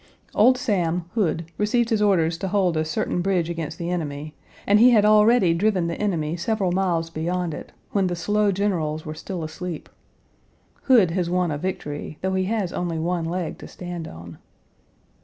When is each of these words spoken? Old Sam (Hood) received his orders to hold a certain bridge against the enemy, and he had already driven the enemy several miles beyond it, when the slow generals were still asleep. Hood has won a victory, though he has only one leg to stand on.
Old 0.33 0.57
Sam 0.57 1.05
(Hood) 1.13 1.51
received 1.59 1.91
his 1.91 2.01
orders 2.01 2.35
to 2.39 2.47
hold 2.47 2.75
a 2.75 2.83
certain 2.83 3.21
bridge 3.21 3.51
against 3.51 3.77
the 3.77 3.91
enemy, 3.91 4.33
and 4.65 4.79
he 4.79 4.89
had 4.89 5.05
already 5.05 5.53
driven 5.53 5.85
the 5.85 6.01
enemy 6.01 6.35
several 6.35 6.71
miles 6.71 7.11
beyond 7.11 7.53
it, 7.53 7.71
when 7.91 8.07
the 8.07 8.15
slow 8.15 8.51
generals 8.51 9.05
were 9.05 9.13
still 9.13 9.43
asleep. 9.43 9.89
Hood 10.85 11.11
has 11.11 11.29
won 11.29 11.51
a 11.51 11.57
victory, 11.59 12.17
though 12.21 12.33
he 12.33 12.45
has 12.45 12.73
only 12.73 12.97
one 12.97 13.25
leg 13.25 13.59
to 13.59 13.67
stand 13.67 14.07
on. 14.07 14.39